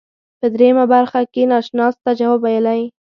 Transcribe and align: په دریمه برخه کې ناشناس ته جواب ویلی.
په 0.39 0.45
دریمه 0.53 0.85
برخه 0.93 1.21
کې 1.33 1.43
ناشناس 1.51 1.95
ته 2.03 2.11
جواب 2.19 2.39
ویلی. 2.43 2.81